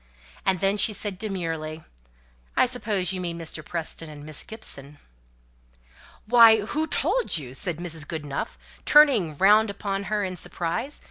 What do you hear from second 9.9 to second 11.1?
her in surprise.